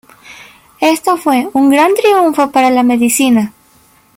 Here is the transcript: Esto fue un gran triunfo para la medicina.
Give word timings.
Esto 0.79 1.15
fue 1.15 1.47
un 1.53 1.69
gran 1.69 1.93
triunfo 1.93 2.49
para 2.49 2.71
la 2.71 2.81
medicina. 2.81 3.53